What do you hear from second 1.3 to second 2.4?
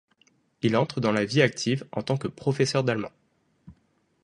active en tant que